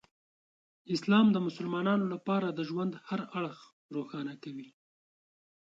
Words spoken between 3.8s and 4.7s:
روښانه کوي.